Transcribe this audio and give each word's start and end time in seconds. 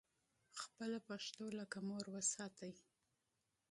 خپله 0.61 0.99
پښتو 1.07 1.43
لکه 1.57 1.77
مور 1.87 2.05
وساتئ 2.13 2.73